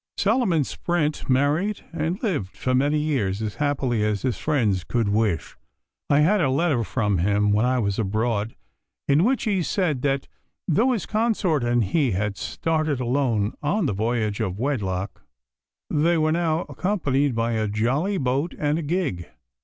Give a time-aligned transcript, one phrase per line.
[0.17, 5.55] Solomon Sprent married and lived for many years as happily as his friends could wish.
[6.09, 8.55] I had a letter from him when I was abroad,
[9.07, 10.27] in which he said that
[10.67, 15.21] though his consort and he had started alone on the voyage of wedlock,
[15.87, 19.27] they were now accompanied by a jolly boat and a gig.